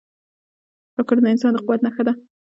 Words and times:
راکټ 0.97 1.17
د 1.21 1.25
انسان 1.33 1.51
د 1.53 1.57
قوت 1.65 1.79
نښه 1.85 2.03
ده 2.07 2.13